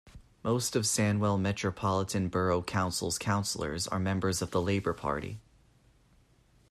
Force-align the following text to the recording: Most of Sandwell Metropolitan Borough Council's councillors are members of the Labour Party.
Most 0.43 0.75
of 0.75 0.85
Sandwell 0.85 1.39
Metropolitan 1.39 2.27
Borough 2.27 2.63
Council's 2.63 3.19
councillors 3.19 3.87
are 3.87 3.99
members 3.99 4.41
of 4.41 4.49
the 4.49 4.59
Labour 4.59 4.93
Party. 4.93 5.39